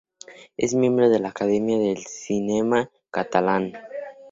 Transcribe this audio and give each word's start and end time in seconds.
Es 0.57 0.73
miembro 0.73 1.09
de 1.09 1.19
la 1.19 1.29
Academia 1.29 1.77
del 1.77 2.03
Cinema 2.07 2.89
Catalán. 3.11 3.73